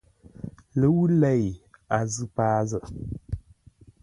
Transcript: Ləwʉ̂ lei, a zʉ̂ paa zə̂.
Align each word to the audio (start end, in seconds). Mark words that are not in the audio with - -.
Ləwʉ̂ 0.79 1.03
lei, 1.21 1.43
a 1.95 1.97
zʉ̂ 2.13 2.25
paa 2.35 2.59
zə̂. 2.69 2.79